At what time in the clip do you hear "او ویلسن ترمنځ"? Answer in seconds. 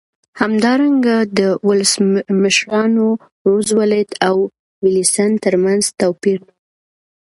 4.27-5.83